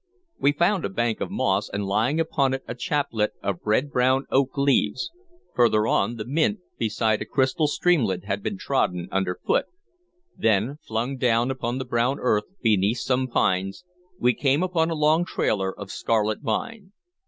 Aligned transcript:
We 0.39 0.51
found 0.51 0.83
a 0.83 0.89
bank 0.89 1.21
of 1.21 1.29
moss, 1.29 1.69
and 1.69 1.85
lying 1.85 2.19
upon 2.19 2.55
it 2.55 2.63
a 2.67 2.73
chaplet 2.73 3.33
of 3.43 3.59
red 3.63 3.91
brown 3.91 4.25
oak 4.31 4.57
leaves; 4.57 5.11
further 5.53 5.85
on, 5.85 6.15
the 6.15 6.25
mint 6.25 6.57
beside 6.79 7.21
a 7.21 7.25
crystal 7.25 7.67
streamlet 7.67 8.23
had 8.23 8.41
been 8.41 8.57
trodden 8.57 9.09
underfoot; 9.11 9.65
then, 10.35 10.79
flung 10.81 11.17
down 11.17 11.51
upon 11.51 11.77
the 11.77 11.85
brown 11.85 12.17
earth 12.19 12.45
beneath 12.63 12.97
some 12.97 13.27
pines, 13.27 13.85
we 14.17 14.33
came 14.33 14.63
upon 14.63 14.89
a 14.89 14.95
long 14.95 15.23
trailer 15.23 15.71
of 15.71 15.91
scarlet 15.91 16.39
vine. 16.41 16.93